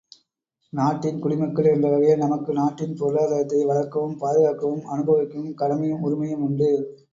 நாட்டின் 0.73 1.19
குடிமக்கள் 1.19 1.69
என்ற 1.71 1.89
வகையில் 1.89 2.23
நமக்கு 2.23 2.53
நாட்டின் 2.53 2.97
பொருளாதாரத்தை 2.99 3.61
வளர்க்கவும் 3.65 4.17
பாதுகாக்கவும் 4.17 4.83
அனுபவிக்கவும் 4.91 5.55
கடமையும் 5.55 6.03
உரிமையும் 6.03 6.43
உண்டு. 6.43 6.73